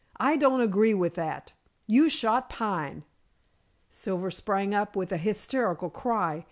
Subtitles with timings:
[0.19, 1.53] "I don't agree with that.
[1.85, 3.03] You shot Pine!"
[3.91, 6.39] Silver sprang up with a hysterical cry.